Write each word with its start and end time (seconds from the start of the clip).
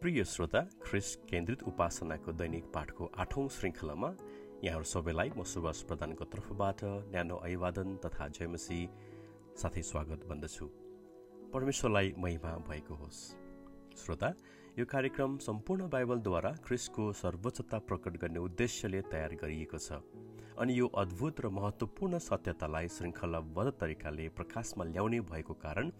प्रिय 0.00 0.22
श्रोता 0.24 0.60
ख्रिस 0.82 1.14
केन्द्रित 1.30 1.62
उपासनाको 1.66 2.32
दैनिक 2.32 2.64
पाठको 2.74 3.06
आठौँ 3.18 3.46
श्रृङ्खलामा 3.50 4.10
यहाँहरू 4.64 4.84
सबैलाई 4.86 5.30
म 5.30 5.42
सुभाष 5.44 5.80
प्रधानको 5.90 6.24
तर्फबाट 6.24 6.84
न्यानो 7.10 7.36
अभिवादन 7.38 7.96
तथा 8.04 8.28
जयमसी 8.30 8.78
साथै 9.58 9.82
स्वागत 9.82 10.26
भन्दछु। 10.28 10.66
परमेश्वरलाई 11.52 12.14
महिमा 12.16 12.52
भएको 12.68 12.94
होस्। 12.94 13.18
श्रोता 13.98 14.32
यो 14.78 14.84
कार्यक्रम 14.86 15.36
सम्पूर्ण 15.42 15.88
बाइबलद्वारा 15.90 16.52
ख्रिसको 16.62 17.12
सर्वोच्चता 17.22 17.78
प्रकट 17.90 18.22
गर्ने 18.22 18.38
उद्देश्यले 18.40 19.02
तयार 19.10 19.34
गरिएको 19.42 19.78
छ 19.80 19.98
अनि 20.58 20.78
यो 20.78 20.86
अद्भुत 21.02 21.40
र 21.40 21.50
महत्त्वपूर्ण 21.58 22.18
सत्यतालाई 22.22 22.94
श्रृङ्खलाबद्ध 22.94 23.70
तरिकाले 23.82 24.28
प्रकाशमा 24.38 24.84
ल्याउने 24.86 25.20
भएको 25.26 25.54
कारण 25.66 25.90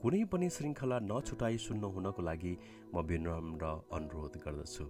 कुनै 0.00 0.22
पनि 0.32 0.48
श्रृङ्खला 0.54 0.96
नछुटाई 1.10 1.56
सुन्नु 1.66 1.88
हुनको 1.94 2.22
लागि 2.28 2.52
म 2.92 3.02
विनम्र 3.08 3.64
अनुरोध 3.96 4.34
गर्दछु। 4.44 4.84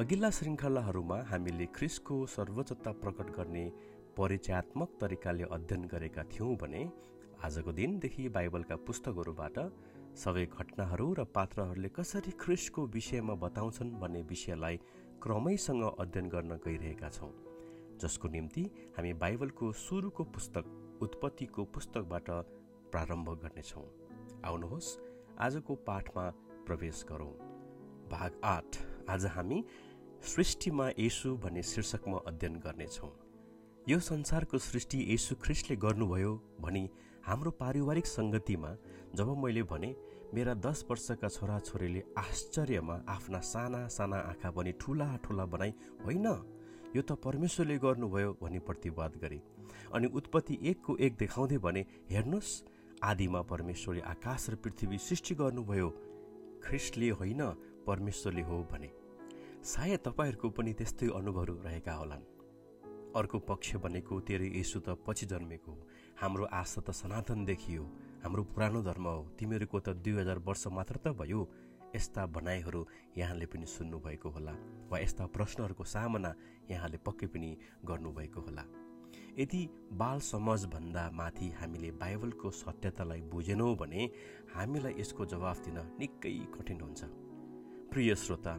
अघिल्ला 0.00 0.30
श्रृङ्खलाहरूमा 0.36 1.18
हामीले 1.30 1.66
ख्रिसको 1.76 2.16
सर्वोच्चता 2.34 2.90
प्रकट 3.02 3.28
गर्ने 3.38 3.64
परिचयात्मक 4.18 4.90
तरिकाले 5.00 5.44
अध्ययन 5.56 5.82
गरेका 5.92 6.22
थियौँ 6.32 6.54
भने 6.62 6.82
आजको 7.46 7.72
दिनदेखि 7.78 8.28
बाइबलका 8.36 8.76
पुस्तकहरूबाट 8.86 9.58
सबै 10.22 10.44
घटनाहरू 10.46 11.08
र 11.18 11.24
पात्रहरूले 11.34 11.90
कसरी 11.98 12.32
ख्रिसको 12.42 12.86
विषयमा 12.94 13.34
बताउँछन् 13.44 13.96
भन्ने 14.00 14.22
विषयलाई 14.30 14.76
क्रमैसँग 15.22 15.82
अध्ययन 15.88 16.28
गर्न 16.34 16.60
गइरहेका 16.66 17.08
छौँ। 17.18 17.32
जसको 17.98 18.28
निम्ति 18.30 18.64
हामी 18.96 19.12
बाइबलको 19.24 19.72
सुरुको 19.80 20.24
पुस्तक 20.34 20.64
उत्पत्तिको 21.02 21.64
पुस्तकबाट 21.74 22.30
प्रारम्भ 22.92 23.28
गर्नेछौँ। 23.42 23.86
आउनुहोस् 24.44 24.90
आजको 25.38 25.74
पाठमा 25.86 26.24
प्रवेश 26.66 27.04
गरौँ। 27.10 27.32
भाग 28.10 28.40
आठ 28.44 28.76
आज 29.10 29.26
हामी 29.26 29.64
सृष्टिमा 30.24 30.90
यसु 30.98 31.36
भन्ने 31.36 31.62
शीर्षकमा 31.62 32.18
अध्ययन 32.26 32.54
गर्नेछौँ। 32.58 33.10
यो 33.88 33.98
संसारको 34.00 34.58
सृष्टि 34.58 34.98
यसु 35.14 35.34
ख्रिस्टले 35.34 35.76
गर्नुभयो 35.76 36.32
भनी 36.60 36.88
हाम्रो 37.26 37.50
पारिवारिक 37.60 38.06
सङ्गतिमा 38.06 38.70
जब 39.14 39.28
मैले 39.44 39.62
भने 39.62 39.94
मेरा 40.34 40.54
दस 40.56 40.84
वर्षका 40.90 41.28
छोराछोरीले 41.28 42.02
आश्चर्यमा 42.18 42.96
आफ्ना 43.08 43.40
साना 43.40 43.86
साना 43.88 44.16
आँखा 44.30 44.50
पनि 44.50 44.72
ठुला 44.80 45.16
ठुला 45.24 45.44
बनाई 45.46 45.72
होइन? 46.04 46.26
यो 46.96 47.02
त 47.02 47.12
परमेश्वरले 47.24 47.76
गर्नुभयो 47.78 48.32
भनी 48.42 48.58
प्रतिवाद 48.58 49.16
गरे। 49.16 49.40
अनि 49.94 50.06
उत्पत्ति 50.08 50.58
एकको 50.62 50.96
एक 50.96 51.16
देखाउँदै 51.16 51.58
भने 51.58 51.86
हेर्नुहोस् 52.10 52.52
आदिमा 53.02 53.42
परमेश्वरले 53.42 54.00
आकाश 54.00 54.50
र 54.50 54.54
पृथ्वी 54.54 54.98
सृष्टि 54.98 55.34
गर्नुभयो। 55.34 55.88
ख्रिस्टले 56.64 57.10
होइन 57.10 57.42
परमेश्वरले 57.86 58.42
हो 58.42 58.68
भने। 58.72 58.90
सायद 59.64 60.00
तपाईँहरूको 60.00 60.50
पनि 60.50 60.72
त्यस्तै 60.74 61.06
अनुभवहरू 61.06 61.54
रहेका 61.54 61.92
होलान्। 61.92 62.24
अर्को 63.16 63.38
पक्ष 63.38 63.76
भनेको 63.76 64.20
तेरो 64.20 64.44
यसु 64.44 64.80
त 64.80 64.88
पछि 65.06 65.26
जन्मेको 65.26 65.72
हो। 65.72 65.86
हाम्रो 66.20 66.44
आशा 66.44 66.80
त 66.80 66.90
सनातन 66.90 67.44
देखियो 67.44 67.82
हाम्रो 68.24 68.42
पुरानो 68.44 68.82
धर्म 68.82 69.06
हो। 69.06 69.22
तिमीहरूको 69.38 69.80
त 69.80 69.88
दुई 69.88 70.12
हजार 70.12 70.38
वर्ष 70.38 70.66
मात्र 70.66 70.96
त 70.96 71.08
भयो। 71.08 71.48
यस्ता 71.96 72.26
भनाइहरू 72.26 72.86
यहाँले 73.16 73.46
पनि 73.46 73.66
सुन्नुभएको 73.66 74.28
होला 74.30 74.52
वा 74.90 74.98
यस्ता 74.98 75.26
प्रश्नहरूको 75.26 75.84
सामना 75.84 76.34
यहाँले 76.70 76.96
पक्कै 76.96 77.26
पनि 77.26 77.58
गर्नुभएको 77.84 78.40
होला। 78.40 78.87
यदि 79.38 79.62
बाल 80.00 80.18
समाजभन्दा 80.22 81.10
माथि 81.14 81.48
हामीले 81.60 81.90
बाइबलको 82.00 82.50
सत्यतालाई 82.54 83.20
बुझेनौँ 83.32 83.74
भने 83.76 84.10
हामीलाई 84.54 84.94
यसको 84.98 85.26
जवाफ 85.32 85.64
दिन 85.64 85.78
निकै 86.00 86.34
कठिन 86.54 86.80
हुन्छ। 86.80 87.00
प्रिय 87.90 88.14
श्रोता 88.16 88.54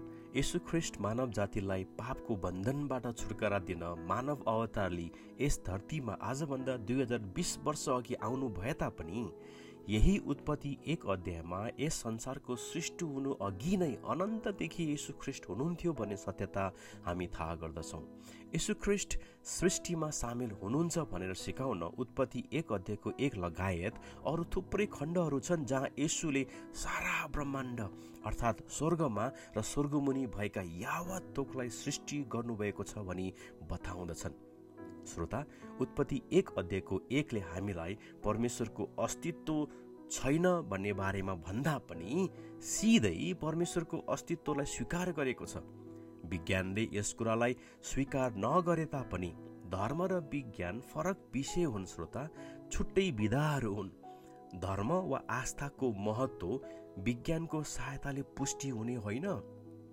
ख्रिस्ट 0.67 0.99
मानव 1.01 1.31
जातिलाई 1.31 1.83
पापको 1.97 2.35
बन्धनबाट 2.35 3.05
छुटकारा 3.17 3.59
दिन 3.65 3.83
मानव 4.09 4.43
अवतार 4.47 4.93
यस 5.41 5.59
धरतीमा 5.67 6.13
आजभन्दा 6.21 6.75
दुई 6.85 7.01
हजार 7.01 7.19
बिस 7.35 7.57
वर्ष 7.65 7.87
अघि 7.89 8.15
आउनु 8.23 8.49
भए 8.57 8.73
तापनि 8.81 9.23
यही 9.89 10.17
उत्पत्ति 10.27 10.75
एक 10.87 11.05
अध्यायमा 11.09 11.59
यस 11.79 11.93
संसारको 12.01 12.55
सृष्टि 12.55 13.05
हुनु 13.05 13.31
अघि 13.41 13.77
नै 13.77 13.87
अनन्तदेखि 14.05 14.83
यसु 14.91 15.13
ख्रिस्ट 15.21 15.47
हुनुहुन्थ्यो 15.49 15.93
भन्ने 15.93 16.15
सत्यता 16.15 16.65
हामी 17.05 17.27
थाहा 17.27 17.55
गर्दछौँ। 17.61 18.01
यसु 18.55 18.73
ख्रिस्ट 18.83 19.17
सृष्टिमा 19.49 20.09
सामेल 20.13 20.51
हुनुहुन्छ 20.61 20.97
भनेर 21.09 21.33
सिकाउन 21.35 21.81
उत्पत्ति 21.97 22.43
एक 22.59 22.73
अध्यायको 22.73 23.11
एक 23.19 23.37
लगायत 23.37 23.95
अरू 24.29 24.43
थुप्रै 24.55 24.85
खण्डहरू 24.93 25.39
छन् 25.39 25.65
जहाँ 25.65 25.89
यसुले 25.99 26.45
सारा 26.83 27.15
ब्रह्माण्ड 27.33 27.79
अर्थात् 28.25 28.61
स्वर्गमा 28.77 29.25
र 29.57 29.61
स्वर्गमुनि 29.71 30.25
भएका 30.37 30.61
यावत 30.77 31.33
तोकलाई 31.35 31.69
सृष्टि 31.79 32.21
गर्नुभएको 32.29 32.83
छ 32.83 33.07
भनी 33.09 33.27
बताउँदछन्। 33.71 34.48
श्रोता 35.09 35.43
उत्पत्ति 35.81 36.21
एक 36.33 36.49
अध्यायको 36.57 37.01
एकले 37.11 37.39
हामीलाई 37.47 37.97
परमेश्वरको 38.23 38.89
अस्तित्व 38.99 39.67
छैन 40.11 40.45
भन्ने 40.69 40.93
बारेमा 40.93 41.33
भन्दा 41.41 41.77
पनि 41.89 42.29
सिधै 42.63 43.33
परमेश्वरको 43.41 43.97
अस्तित्वलाई 44.09 44.65
स्वीकार 44.67 45.11
गरेको 45.11 45.45
छ। 45.45 45.63
विज्ञानले 46.25 46.87
यस 46.93 47.13
कुरालाई 47.13 47.55
स्वीकार 47.83 48.35
नगरे 48.37 48.85
तापनि 48.85 49.31
धर्म 49.69 50.03
र 50.03 50.19
विज्ञान 50.31 50.79
फरक 50.89 51.17
विषय 51.33 51.63
हुन् 51.63 51.85
श्रोता 51.85 52.27
छुट्टै 52.71 53.09
विधाहरू 53.11 53.73
हुन्। 53.73 53.89
धर्म 54.59 54.91
वा 55.09 55.21
आस्थाको 55.29 55.91
महत्त्व 55.99 56.49
विज्ञानको 57.03 57.61
सहायताले 57.63 58.21
पुष्टि 58.37 58.69
हुने 58.69 58.95
होइन। 58.95 59.27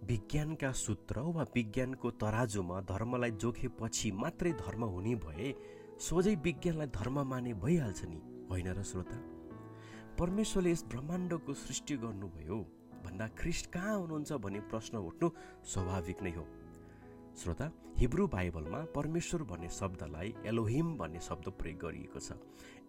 विज्ञानका 0.08 0.70
सूत्र 0.72 1.20
वा 1.36 1.42
विज्ञानको 1.54 2.10
तराजुमा 2.22 2.80
धर्मलाई 2.88 3.30
जोखेपछि 3.42 4.10
मात्रै 4.14 4.52
धर्म 4.54 4.84
हुने 4.84 5.14
भए 5.24 5.48
सोझै 5.98 6.34
विज्ञानलाई 6.44 6.86
धर्म 6.94 7.18
माने 7.26 7.54
भइहाल्छ 7.54 8.04
नि 8.04 8.20
होइन 8.50 8.68
र 8.72 8.82
श्रोता? 8.82 9.16
परमेश्वरले 10.18 10.70
यस 10.70 10.84
ब्रह्माण्डको 10.90 11.54
सृष्टि 11.54 11.96
गर्नुभयो 11.96 12.58
भन्दा 13.04 13.26
ख्रिस्ट 13.38 13.70
कहाँ 13.72 13.96
हुनुहुन्छ 13.98 14.32
भन्ने 14.44 14.60
प्रश्न 14.70 14.96
उठ्नु 15.08 15.30
स्वाभाविक 15.64 16.22
नै 16.22 16.30
हो। 16.30 16.46
श्रोता 17.42 17.70
हिब्रू 17.98 18.26
बाइबलमा 18.28 18.80
परमेश्वर 18.94 19.42
भन्ने 19.50 19.68
शब्दलाई 19.74 20.34
एलोहिम 20.46 20.96
भन्ने 20.98 21.20
शब्द 21.20 21.48
प्रयोग 21.58 21.80
गरिएको 21.80 22.20
छ। 22.20 22.38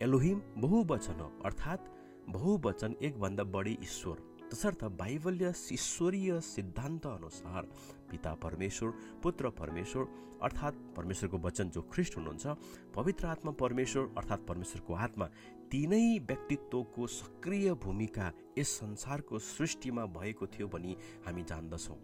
एलोहिम 0.01 0.41
बहुवचन 0.57 1.19
हो 1.19 1.31
अर्थात् 1.45 1.89
बहुवचन 2.29 2.95
एकभन्दा 3.01 3.43
बढी 3.55 3.77
ईश्वर। 3.83 4.17
तसर्थ 4.51 4.83
बाइबल्य 4.99 5.53
ईश्वरीय 5.73 6.39
सिद्धान्त 6.41 7.05
अनुसार 7.05 7.67
पिता 8.11 8.33
परमेश्वर 8.43 8.91
पुत्र 9.23 9.49
परमेश्वर 9.59 10.07
अर्थात् 10.43 10.75
परमेश्वरको 10.95 11.37
वचन 11.47 11.69
जो 11.69 11.81
ख्रिस्ट 11.93 12.17
हुनुहुन्छ 12.17 12.55
पवित्र 12.95 13.27
आत्मा 13.27 13.51
परमेश्वर 13.59 14.09
अर्थात् 14.17 14.47
परमेश्वरको 14.47 14.93
आत्मा 14.95 15.25
तिनै 15.71 16.19
व्यक्तित्वको 16.27 17.07
सक्रिय 17.13 17.73
भूमिका 17.83 18.31
यस 18.57 18.69
संसारको 18.79 19.39
सृष्टिमा 19.45 20.05
भएको 20.17 20.47
थियो 20.47 20.67
भनी 20.67 20.95
हामी 21.25 21.43
जान्दछौँ। 21.43 21.97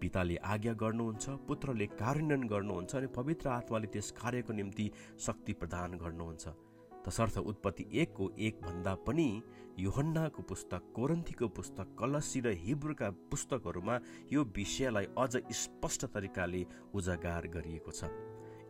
पिताले 0.00 0.36
आज्ञा 0.44 0.72
गर्नुहुन्छ 0.82 1.28
पुत्रले 1.48 1.86
कार्यान्वयन 2.00 2.46
गर्नुहुन्छ 2.48 2.94
अनि 2.96 3.06
पवित्र 3.16 3.48
आत्माले 3.50 3.86
त्यस 3.86 4.10
कार्यको 4.22 4.52
निम्ति 4.52 4.90
शक्ति 5.26 5.52
प्रदान 5.52 5.98
गर्नुहुन्छ। 5.98 6.48
तसर्थ 7.06 7.38
उत्पत्ति 7.40 7.86
एकको 7.94 8.30
एक 8.38 8.60
भन्दा 8.62 8.94
पनि 9.06 9.28
योहन्नाको 9.78 10.42
पुस्तक 10.42 10.92
कोरन्थीको 10.94 11.48
पुस्तक 11.56 11.94
कलसी 11.98 12.40
र 12.40 12.52
हिब्रूका 12.58 13.10
पुस्तकहरूमा 13.30 13.98
यो 14.32 14.44
विषयलाई 14.56 15.06
अझ 15.18 15.36
स्पष्ट 15.54 16.04
तरिकाले 16.14 16.64
उजागार 16.94 17.46
गरिएको 17.54 17.90
छ। 17.90 18.10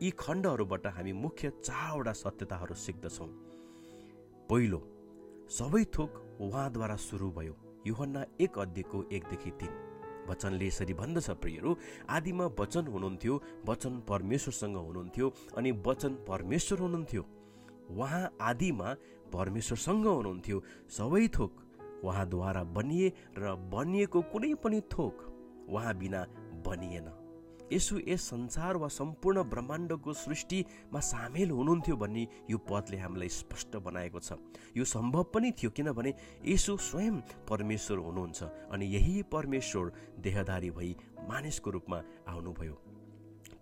यी 0.03 0.11
खण्डहरूबाट 0.19 0.87
हामी 0.97 1.13
मुख्य 1.15 1.51
चारवटा 1.63 2.13
सत्यताहरू 2.15 2.75
सिक्दछौँ। 2.77 3.29
पहिलो 4.51 4.81
सबै 5.51 5.85
थोक 5.95 6.11
उहाँद्वारा 6.41 6.97
सुरु 7.01 7.31
भयो 7.33 7.55
योहन्ना 7.87 8.25
एक 8.41 8.59
अध्ययको 8.59 9.03
एकदेखि 9.11 9.51
तिन। 9.61 9.73
वचनले 10.29 10.67
यसरी 10.67 10.95
भन्दछ 10.95 11.31
प्रियहरू 11.41 11.77
आदिमा 12.11 12.47
वचन 12.61 12.87
हुनुहुन्थ्यो 12.87 13.35
वचन 13.69 13.99
परमेश्वरसँग 14.09 14.77
हुनुहुन्थ्यो 14.77 15.33
अनि 15.57 15.71
वचन 15.87 16.15
परमेश्वर 16.29 16.79
हुनुहुन्थ्यो। 16.79 17.23
उहाँ 17.91 18.25
आदिमा 18.41 18.95
परमेश्वरसँग 19.33 20.07
हुनुहुन्थ्यो 20.07 20.63
सबै 20.89 21.27
थोक। 21.29 21.53
उहाँद्वारा 22.05 22.63
बनिए 22.77 23.13
र 23.39 23.55
बनिएको 23.73 24.21
कुनै 24.33 24.55
पनि 24.63 24.81
थोक 24.93 25.15
उहाँ 25.69 25.95
बिना 25.95 26.27
बनिएन। 26.67 27.09
यसो 27.73 27.99
यस 27.99 28.23
संसार 28.23 28.77
वा 28.77 28.89
सम्पूर्ण 28.89 29.43
ब्रह्माण्डको 29.43 30.13
सृष्टिमा 30.15 31.01
सामेल 31.01 31.51
हुनुहुन्थ्यो 31.51 31.97
भन्ने 31.97 32.27
यो 32.51 32.59
पदले 32.63 32.97
हामीलाई 32.97 33.29
स्पष्ट 33.29 33.77
बनाएको 33.83 34.21
छ। 34.21 34.39
यो 34.77 34.85
सम्भव 34.85 35.23
पनि 35.35 35.51
थियो 35.51 35.71
किनभने 35.71 36.15
यसो 36.47 36.77
स्वयं 36.79 37.17
परमेश्वर 37.49 37.99
हुनुहुन्छ 37.99 38.43
अनि 38.71 38.87
यही 38.87 39.23
परमेश्वर 39.33 39.93
देहदारी 40.23 40.71
भई 40.71 40.95
मानिसको 41.27 41.71
रूपमा 41.71 42.03
आउनुभयो। 42.29 42.75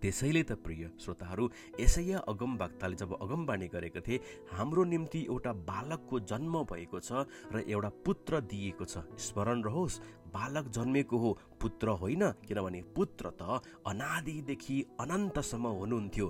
त्यसैले 0.04 0.42
त 0.44 0.52
प्रिय 0.60 0.84
श्रोताहरू 1.00 1.44
यसैया 1.80 2.18
अगमवक्ताले 2.28 2.96
जब 3.00 3.12
अगमबानी 3.16 3.68
गरेको 3.72 4.00
थिए 4.04 4.20
हाम्रो 4.52 4.84
निम्ति 4.84 5.20
एउटा 5.24 5.52
बालकको 5.64 6.20
जन्म 6.28 6.54
भएको 6.68 7.00
छ 7.00 7.24
र 7.48 7.64
एउटा 7.64 7.90
पुत्र 8.04 8.40
दिएको 8.44 8.84
छ। 8.84 9.00
स्मरण 9.16 9.62
रहोस् 9.64 10.00
बालक 10.28 10.68
जन्मेको 10.76 11.16
हो 11.18 11.30
पुत्र 11.56 11.96
होइन 12.04 12.22
किनभने 12.44 12.80
पुत्र 12.92 13.32
त 13.40 13.64
अनादिदेखि 13.86 14.76
अनन्तसम्म 15.00 15.66
हुनुहुन्थ्यो। 15.80 16.28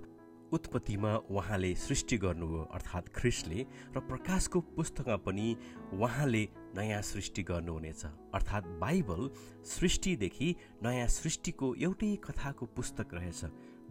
उत्पत्तिमा 0.55 1.13
उहाँले 1.31 1.75
सृष्टि 1.75 2.17
गर्नुभयो 2.25 2.63
अर्थात् 2.75 3.09
ख्रिस्टले 3.15 3.61
र 3.97 4.01
प्रकाशको 4.07 4.61
पुस्तकमा 4.77 5.17
पनि 5.27 5.47
उहाँले 5.93 6.43
नयाँ 6.77 7.03
सृष्टि 7.03 7.43
गर्नुहुनेछ। 7.43 8.05
अर्थात् 8.35 8.67
बाइबल 8.81 9.31
सृष्टिदेखि 9.67 10.55
नयाँ 10.85 11.09
सृष्टिको 11.11 11.75
एउटै 11.77 12.15
कथाको 12.25 12.67
पुस्तक 12.77 13.15
रहेछ। 13.15 13.45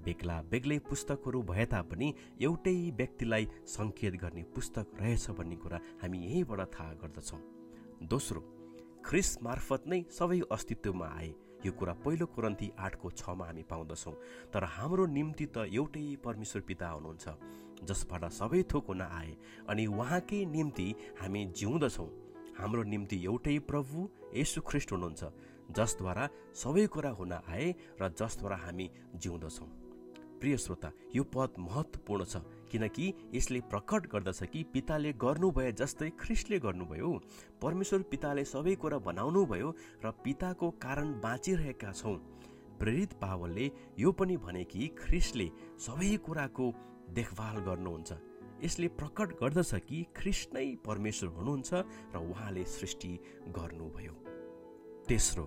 बेग्ला 0.06 0.42
बेग्लै 0.52 0.80
पुस्तकहरू 0.90 1.42
भए 1.44 1.66
तापनि 1.72 2.14
एउटै 2.42 2.76
व्यक्तिलाई 2.98 3.48
सङ्केत 3.68 4.16
गर्ने 4.24 4.44
पुस्तक 4.56 5.00
रहेछ 5.00 5.30
भन्ने 5.38 5.56
कुरा 5.56 5.80
हामी 6.02 6.18
यहीँबाट 6.26 6.62
थाहा 6.74 6.94
गर्दछौँ। 7.04 7.42
दोस्रो 8.08 8.42
ख्रिस 9.06 9.38
मार्फत 9.44 9.84
नै 9.88 10.04
सबै 10.12 10.40
अस्तित्वमा 10.52 11.08
आए। 11.08 11.32
यो 11.66 11.72
कुरा 11.72 11.94
पहिलो 12.04 12.26
कुरन्ती 12.36 12.72
आठको 12.80 13.12
छमा 13.12 13.46
हामी 13.46 13.64
पाउँदछौँ। 13.70 14.14
तर 14.54 14.64
हाम्रो 14.76 15.06
निम्ति 15.08 15.46
त 15.46 15.58
एउटै 15.72 16.06
परमेश्वर 16.24 16.62
पिता 16.68 16.88
हुनुहुन्छ 16.90 17.26
जसबाट 17.84 18.24
सबै 18.32 18.64
थोक 18.72 18.88
हुन 18.88 19.02
आए 19.02 19.36
अनि 19.70 19.86
उहाँकै 19.88 20.44
निम्ति 20.48 20.88
हामी 21.22 21.46
जिउँदछौँ। 21.58 22.10
हाम्रो 22.60 22.84
निम्ति 22.84 23.18
एउटै 23.26 23.58
प्रभु 23.70 24.10
यसु 24.34 24.62
ख्रिस्ट 24.62 24.92
हुनुहुन्छ 24.92 25.24
जसद्वारा 25.72 26.26
सबै 26.56 26.86
कुरा 26.88 27.12
हुन 27.20 27.32
आए 27.34 27.68
र 28.02 28.10
जसद्वारा 28.20 28.58
हामी 28.66 28.90
जिउँदछौँ। 29.16 29.83
प्रिय 30.44 30.58
श्रोता 30.58 30.92
यो 31.16 31.24
पद 31.24 31.54
महत्त्वपूर्ण 31.60 32.24
छ 32.26 32.40
किनकि 32.72 33.06
यसले 33.34 33.60
प्रकट 33.72 34.08
गर्दछ 34.12 34.44
कि 34.52 34.64
पिताले 34.74 35.12
गर्नुभए 35.16 35.72
जस्तै 35.72 36.10
ख्रिस्टले 36.20 36.60
गर्नुभयो। 36.60 37.12
परमेश्वर 37.62 38.02
पिताले 38.12 38.44
सबै 38.44 38.74
कुरा 38.76 38.98
बनाउनुभयो 39.06 39.70
र 40.04 40.12
पिताको 40.20 40.70
कारण 40.84 41.14
बाँचिरहेका 41.24 41.92
छौँ। 41.94 42.18
प्रेरित 42.76 43.14
पावलले 43.24 43.72
यो 44.00 44.12
पनि 44.12 44.38
भने 44.44 44.64
कि 44.68 44.88
ख्रिस्टले 45.00 45.48
सबै 45.80 46.12
कुराको 46.28 46.68
देखभाल 47.16 47.64
गर्नुहुन्छ। 47.64 48.12
यसले 48.64 48.88
प्रकट 49.00 49.40
गर्दछ 49.40 49.74
कि 49.88 50.06
ख्रिस्ट 50.12 50.54
नै 50.54 50.68
परमेश्वर 50.84 51.30
हुनुहुन्छ 51.40 51.74
र 52.12 52.16
उहाँले 52.20 52.64
सृष्टि 52.68 53.14
गर्नुभयो। 53.56 54.14
तेस्रो 55.08 55.46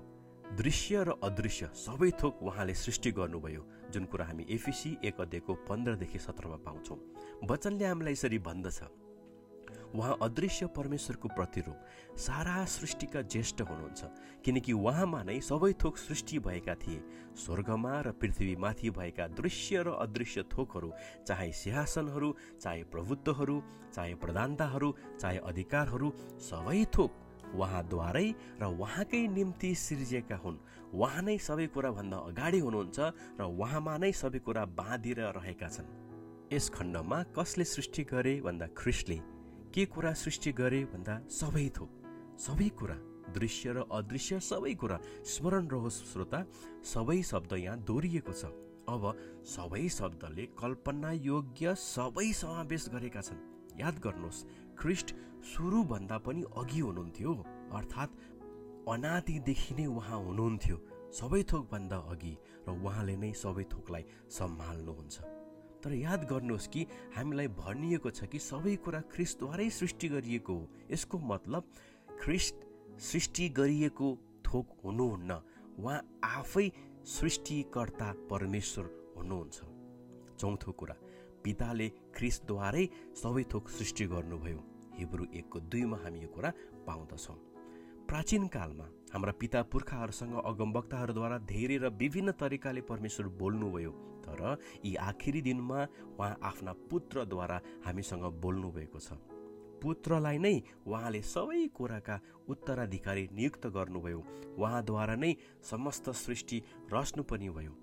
दृश्य 0.55 1.03
र 1.05 1.15
अदृश्य 1.25 1.69
सबै 1.75 2.11
थोक 2.23 2.43
उहाँले 2.43 2.75
सृष्टि 2.75 3.11
गर्नुभयो 3.13 3.63
जुन 3.93 4.05
कुरा 4.05 4.25
हामी 4.25 4.47
एफिसी 4.51 4.97
एक 5.05 5.21
अध्ययको 5.21 5.55
पन्ध्रदेखि 5.69 6.19
सत्रमा 6.19 6.57
पाउँछौँ। 6.63 6.99
वचनले 7.51 7.85
हामीलाई 7.85 8.13
यसरी 8.13 8.39
भन्दछ 8.39 8.83
उहाँ 9.95 10.17
अदृश्य 10.23 10.67
परमेश्वरको 10.77 11.29
प्रतिरूप 11.29 12.17
सारा 12.19 12.65
सृष्टिका 12.65 13.23
ज्येष्ठ 13.23 13.61
हुनुहुन्छ 13.63 14.05
किनकि 14.45 14.73
उहाँमा 14.73 15.23
नै 15.23 15.41
सबै 15.41 15.73
थोक 15.83 15.97
सृष्टि 15.99 16.39
भएका 16.39 16.75
थिए। 16.75 17.03
स्वर्गमा 17.37 18.01
र 18.01 18.13
पृथ्वीमाथि 18.13 18.91
भएका 18.91 19.27
दृश्य 19.35 19.83
र 19.83 19.99
अदृश्य 19.99 20.43
थोकहरू 20.53 20.93
चाहे 21.27 21.53
सिंहासनहरू 21.53 22.35
चाहे 22.61 22.83
प्रभुत्वहरू 22.93 23.63
चाहे 23.95 24.15
प्रधानताहरू 24.15 24.95
चाहे 25.21 25.39
अधिकारहरू 25.39 26.13
सबै 26.41 26.85
थोक 26.97 27.26
उहाँद्वारै 27.57 28.29
र 28.61 28.65
उहाँकै 28.77 29.23
निम्ति 29.29 29.71
सिर्जिएका 29.75 30.37
हुन्। 30.45 30.59
उहाँ 30.95 31.23
नै 31.23 31.37
सबै 31.39 31.67
कुराभन्दा 31.75 32.17
अगाडि 32.31 32.59
हुनुहुन्छ 32.61 32.99
र 33.41 33.43
उहाँमा 33.43 33.95
नै 33.99 34.13
सबै 34.13 34.39
कुरा 34.45 34.65
बाँधिएर 34.79 35.21
रहेका 35.37 35.69
छन्। 35.69 35.89
यस 36.53 36.71
खण्डमा 36.71 37.19
कसले 37.37 37.65
सृष्टि 37.65 38.03
गरे 38.07 38.35
भन्दा 38.47 38.67
ख्रिस्टले 38.79 39.19
के 39.75 39.85
कुरा 39.87 40.13
सृष्टि 40.15 40.53
गरे 40.53 40.81
भन्दा 40.93 41.15
सबै 41.31 41.69
थोक 41.77 41.91
सबै 42.39 42.69
कुरा 42.79 42.97
दृश्य 43.35 43.73
र 43.73 43.79
अदृश्य 43.91 44.39
सबै 44.41 44.75
कुरा 44.81 44.99
स्मरण 45.27 45.67
रहोस् 45.69 46.05
श्रोता 46.13 46.41
सबै 46.85 47.21
शब्द 47.23 47.53
यहाँ 47.59 47.79
दोहोरिएको 47.83 48.33
छ। 48.33 48.53
अब 48.87 49.03
सबै 49.43 49.89
शब्दले 49.91 50.45
कल्पना 50.55 51.11
योग्य 51.27 51.75
सबै 51.75 52.31
समावेश 52.33 52.85
गरेका 52.95 53.21
छन्। 53.21 53.43
याद 53.77 53.99
गर्नुहोस् 53.99 54.45
ख्रिस्ट 54.79 55.09
सुरुभन्दा 55.53 56.19
पनि 56.19 56.43
अघि 56.57 56.81
हुनुहुन्थ्यो। 56.81 57.33
अर्थात् 57.73 58.13
अनादिदेखि 58.89 59.75
नै 59.75 59.87
उहाँ 59.87 60.19
हुनुहुन्थ्यो 60.25 60.77
सबै 61.13 61.43
थोकभन्दा 61.43 61.99
अघि 62.13 62.35
र 62.67 62.69
उहाँले 62.71 63.17
नै 63.17 63.33
सबै 63.33 63.65
थोकलाई 63.73 64.05
सम्हाल्नुहुन्छ। 64.31 65.17
तर 65.83 65.93
याद 65.95 66.25
गर्नुहोस् 66.27 66.69
कि 66.69 66.83
हामीलाई 67.17 67.49
भनिएको 67.57 68.11
छ 68.11 68.27
कि 68.27 68.39
सबै 68.39 68.77
कुरा 68.85 69.01
ख्रिस्टद्वारै 69.13 69.69
सृष्टि 69.71 70.09
गरिएको 70.09 70.53
हो। 70.55 70.65
यसको 70.91 71.19
मतलब 71.19 71.63
ख्रिस्ट 72.21 72.57
सृष्टि 73.01 73.49
गरिएको 73.49 74.09
थोक 74.45 74.67
हुनुहुन्न। 74.85 75.31
उहाँ 75.79 75.99
आफै 76.25 76.67
सृष्टिकर्ता 77.07 78.09
परमेश्वर 78.31 78.87
हुनुहुन्छ। 79.17 79.57
चौथो 80.41 80.73
कुरा 80.73 80.97
पिताले 81.47 81.89
ख्रिस्टद्वारै 82.17 82.85
सबै 83.15 83.45
थोक 83.53 83.69
सृष्टि 83.71 84.05
गर्नुभयो। 84.11 84.61
हिब्रू 84.99 85.25
एकको 85.33 85.59
दुईमा 85.71 85.97
हामी 86.03 86.21
यो 86.21 86.29
कुरा 86.35 86.51
पाउँदछौँ। 86.87 87.37
प्राचीन 88.09 88.47
कालमा 88.49 88.87
हाम्रा 89.13 89.33
पिता 89.41 89.63
पुर्खाहरूसँग 89.71 90.35
अगमवक्ताहरूद्वारा 90.43 91.39
धेरै 91.47 91.77
र 91.79 91.91
विभिन्न 91.95 92.31
तरिकाले 92.41 92.81
परमेश्वर 92.91 93.27
बोल्नुभयो 93.39 93.93
तर 94.27 94.41
यी 94.85 94.95
आखिरी 95.01 95.41
दिनमा 95.43 95.79
उहाँ 96.19 96.39
आफ्ना 96.43 96.73
पुत्रद्वारा 96.91 97.59
हामीसँग 97.87 98.25
बोल्नुभएको 98.43 98.99
छ। 98.99 99.19
पुत्रलाई 99.83 100.39
नै 100.39 100.57
उहाँले 100.87 101.21
सबै 101.23 101.67
कुराका 101.71 102.17
उत्तराधिकारी 102.49 103.25
नियुक्त 103.33 103.67
गर्नुभयो। 103.77 104.21
उहाँद्वारा 104.59 105.15
नै 105.15 105.33
समस्त 105.63 106.11
सृष्टि 106.17 106.63
रच्नु 106.91 107.23
पनि 107.23 107.49
भयो। 107.51 107.75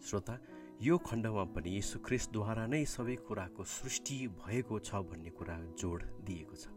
श्रोता 0.00 0.34
यो 0.82 0.96
खण्डमा 0.98 1.42
पनि 1.54 1.70
यीशु 1.70 1.98
ख्रिस्टद्वारा 2.06 2.62
नै 2.66 2.78
सबै 2.92 3.14
कुराको 3.26 3.64
सृष्टि 3.72 4.14
भएको 4.38 4.78
छ 4.78 5.00
भन्ने 5.10 5.30
कुरा 5.30 5.54
जोड 5.78 6.00
दिएको 6.26 6.56
छ। 6.58 6.72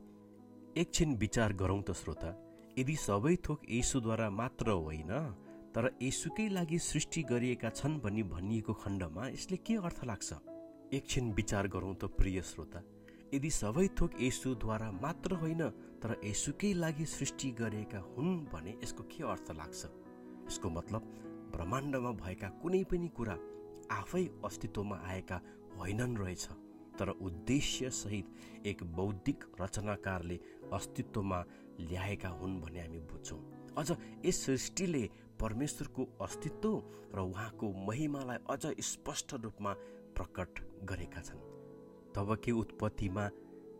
एकछिन 0.77 1.15
विचार 1.17 1.53
गरौँ 1.61 1.81
त 1.81 1.95
श्रोता 1.97 2.33
यदि 2.77 2.95
सबै 3.03 3.35
थोक 3.47 3.63
यीशुद्वारा 3.69 4.27
मात्र 4.29 4.75
होइन 4.77 5.13
तर 5.73 5.89
यसुकै 6.01 6.45
लागि 6.49 6.79
सृष्टि 6.89 7.23
गरिएका 7.31 7.69
छन् 7.71 7.97
भनी 8.05 8.23
भनिएको 8.35 8.73
खण्डमा 8.83 9.27
यसले 9.29 9.57
के 9.65 9.75
अर्थ 9.81 10.03
लाग्छ? 10.05 10.29
एकछिन 10.93 11.33
विचार 11.33 11.67
गरौँ 11.67 11.95
त 11.95 12.11
प्रिय 12.13 12.41
श्रोता 12.51 12.83
यदि 13.33 13.49
सबै 13.57 13.87
थोक 13.97 14.21
यसुद्वारा 14.21 14.91
मात्र 15.01 15.41
होइन 15.41 15.65
तर 16.05 16.15
यसुकै 16.23 16.73
लागि 16.83 17.05
सृष्टि 17.15 17.51
गरिएका 17.57 18.05
हुन् 18.13 18.37
भने 18.53 18.77
यसको 18.83 19.09
के 19.09 19.25
अर्थ 19.33 19.51
लाग्छ? 19.57 19.81
यसको 20.45 20.69
मतलब 20.77 21.11
ब्रह्माण्डमा 21.57 22.11
भएका 22.23 22.49
कुनै 22.61 22.83
पनि 22.85 23.09
कुरा 23.17 23.37
आफै 23.91 24.25
अस्तित्वमा 24.45 24.97
आएका 25.07 25.41
होइनन् 25.77 26.17
रहेछ 26.17 26.47
तर 26.99 27.09
उद्देश्यसहित 27.09 28.65
एक 28.65 28.83
बौद्धिक 28.95 29.43
रचनाकारले 29.61 30.39
अस्तित्वमा 30.73 31.43
ल्याएका 31.79 32.29
हुन् 32.29 32.59
भन्ने 32.61 32.81
हामी 32.81 32.99
बुझ्छौँ। 32.99 33.39
अझ 33.77 33.91
यस 34.25 34.45
सृष्टिले 34.45 35.03
परमेश्वरको 35.41 36.03
अस्तित्व 36.21 36.71
र 37.15 37.19
उहाँको 37.19 37.67
महिमालाई 37.87 38.37
अझ 38.49 38.63
स्पष्ट 38.81 39.33
रूपमा 39.43 39.73
प्रकट 40.15 40.59
गरेका 40.83 41.21
छन्। 41.21 41.39
तब 42.15 42.35
के 42.43 42.51
उत्पत्तिमा 42.51 43.29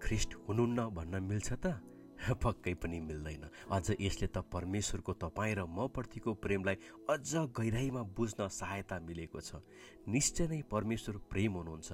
ख्रिस्ट 0.04 0.36
हुनुहुन्न 0.48 0.90
भन्न 0.90 1.24
मिल्छ 1.24 1.54
त? 1.54 1.95
पक्कै 2.16 2.74
पनि 2.74 3.00
मिल्दैन। 3.00 3.44
अझ 3.72 3.96
यसले 4.00 4.28
त 4.28 4.38
परमेश्वरको 4.48 5.14
तपाईँ 5.14 5.56
र 5.56 5.66
म 5.68 5.88
प्रतिको 5.88 6.34
प्रेमलाई 6.36 6.76
अझ 7.10 7.52
गहिराइमा 7.54 8.02
बुझ्न 8.16 8.48
सहायता 8.50 9.00
मिलेको 9.00 9.40
छ। 9.42 9.62
निश्चय 10.08 10.48
नै 10.48 10.62
परमेश्वर 10.72 11.18
प्रेम 11.30 11.54
हुनुहुन्छ 11.54 11.90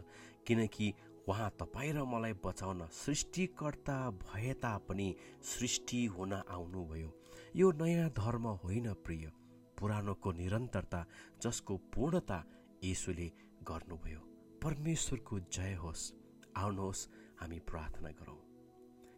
किनकि 0.48 0.88
उहाँ 1.28 1.50
तपाईँ 1.60 1.94
र 1.94 2.04
मलाई 2.04 2.34
बचाउन 2.40 2.88
सृष्टिकर्ता 2.88 3.98
भए 4.22 4.54
तापनि 4.54 5.10
सृष्टि 5.44 6.06
हुन 6.06 6.34
आउनुभयो। 6.34 7.10
यो 7.56 7.72
नयाँ 7.72 8.10
धर्म 8.10 8.48
होइन 8.64 8.94
प्रिय 9.04 9.32
पुरानोको 9.78 10.32
निरन्तरता 10.32 11.06
जसको 11.42 11.78
पूर्णता 11.94 12.40
यसुले 12.84 13.28
गर्नुभयो। 13.64 14.20
परमेश्वरको 14.64 15.40
जय 15.52 15.74
होस्। 15.76 16.14
आउनुहोस् 16.58 17.08
हामी 17.42 17.60
प्रार्थना 17.60 18.10
गरौँ। 18.12 18.40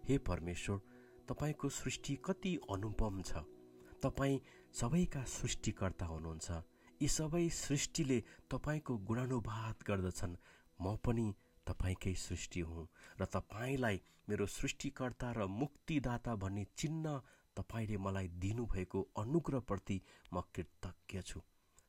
हे 0.03 0.17
परमेश्वर 0.17 0.79
तपाईँको 1.29 1.69
सृष्टि 1.69 2.15
कति 2.25 2.55
अनुपम 2.71 3.21
छ? 3.21 3.43
तपाईँ 4.03 4.39
सबैका 4.73 5.23
सृष्टिकर्ता 5.23 6.05
हुनुहुन्छ। 6.05 6.51
यी 7.01 7.07
सबै 7.07 7.47
सृष्टिले 7.49 8.19
तपाईँको 8.51 8.97
गुणानुवाद 8.97 9.83
गर्दछन्। 9.87 10.35
म 10.79 10.95
पनि 11.05 11.27
तपाईँकै 11.67 12.13
सृष्टि 12.13 12.59
हुँ 12.59 12.87
र 13.21 13.25
तपाईँलाई 13.25 14.01
मेरो 14.29 14.45
सृष्टिकर्ता 14.45 15.31
र 15.31 15.47
मुक्तिदाता 15.51 16.35
भन्ने 16.35 16.63
चिन्ह 16.77 17.21
तपाईँले 17.55 17.97
मलाई 17.97 18.27
दिनुभएको 18.43 19.01
अनुग्रहप्रति 19.17 20.01
म 20.33 20.41
कृतज्ञ 20.53 21.21
छु। 21.21 21.39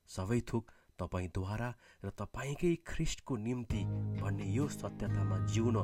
सबै 0.09 0.41
थोक 0.41 0.71
तपाईँद्वारा 0.99 1.75
र 2.05 2.11
तपाईँकै 2.15 2.75
ख्रिस्टको 2.87 3.37
निम्ति 3.37 3.83
भन्ने 4.23 4.47
यो 4.55 4.69
सत्यतामा 4.71 5.39
जिउन 5.47 5.77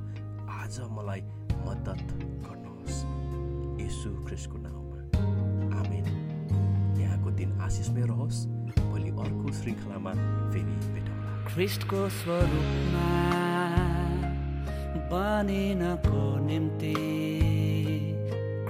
आज 0.52 0.80
मलाई 0.90 1.22
मद्दत 1.66 2.06
गर्नुहोस् 2.46 2.69
यसु 3.86 4.10
ख्रिस्टको 4.26 4.58
नाउँमा। 4.58 4.98
आमेन। 5.80 6.06
यहाँको 7.00 7.30
दिन 7.30 7.60
आशिषमय 7.60 8.06
रहोस्। 8.06 8.38
भोलि 8.80 9.10
अर्को 9.10 9.52
श्रृङ्खलामा 9.52 10.12
फेरि 10.52 10.74
भेटौँला। 10.94 11.30
ख्रिस्टको 11.50 12.08
स्वरूपमा 12.08 13.08
बनिनको 15.12 16.22
निम्ति 16.46 16.94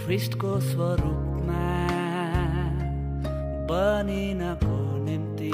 ख्रिस्टको 0.01 0.53
स्वरूपमा 0.61 1.65
बनिनको 3.71 4.77
निम्ति 5.05 5.53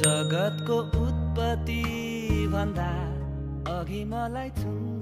जगतको 0.00 0.76
उत्पत्ति 1.06 1.82
भन्दा 2.52 2.90
अघि 3.72 4.04
मलाई 4.04 4.50
चुन्नु 4.50 4.97